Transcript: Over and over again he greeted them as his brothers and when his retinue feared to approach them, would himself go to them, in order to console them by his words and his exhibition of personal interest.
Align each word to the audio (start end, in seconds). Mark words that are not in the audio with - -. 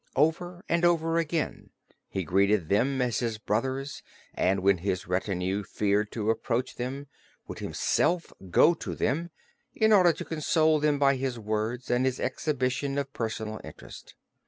Over 0.15 0.65
and 0.67 0.83
over 0.83 1.19
again 1.19 1.69
he 2.09 2.23
greeted 2.23 2.69
them 2.69 3.03
as 3.03 3.19
his 3.19 3.37
brothers 3.37 4.01
and 4.33 4.61
when 4.61 4.79
his 4.79 5.05
retinue 5.07 5.61
feared 5.63 6.11
to 6.13 6.31
approach 6.31 6.73
them, 6.77 7.05
would 7.47 7.59
himself 7.59 8.33
go 8.49 8.73
to 8.73 8.95
them, 8.95 9.29
in 9.75 9.93
order 9.93 10.11
to 10.11 10.25
console 10.25 10.79
them 10.79 10.97
by 10.97 11.17
his 11.17 11.37
words 11.37 11.91
and 11.91 12.07
his 12.07 12.19
exhibition 12.19 12.97
of 12.97 13.13
personal 13.13 13.61
interest. 13.63 14.15